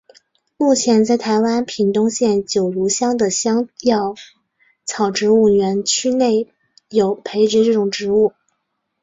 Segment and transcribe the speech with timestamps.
[0.57, 4.15] 目前在台湾屏东县九如乡的香药
[4.83, 6.47] 草植物园区内
[6.89, 8.33] 有培植这种植物。